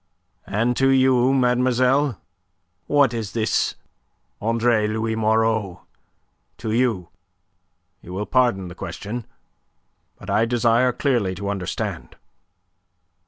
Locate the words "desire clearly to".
10.45-11.49